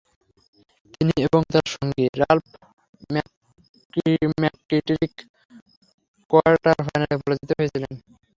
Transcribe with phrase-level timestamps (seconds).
[0.93, 2.47] তিনি এবং তার সঙ্গী রাল্ফ
[4.41, 5.13] ম্যাককিট্রিক
[6.31, 7.93] কোয়ার্টার ফাইনালে পরাজিত হয়েছিলেন।